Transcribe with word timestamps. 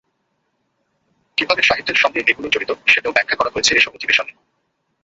কীভাবে 1.37 1.61
সাহিত্যের 1.63 1.95
সঙ্গে 1.95 2.19
এগুলো 2.23 2.47
জড়িত, 2.49 2.71
সেটাও 2.87 3.15
ব্যাখ্যা 3.15 3.35
করা 3.35 3.53
হয়েছে 3.53 3.71
এসব 3.75 3.91
অধিবেশনে। 3.95 4.33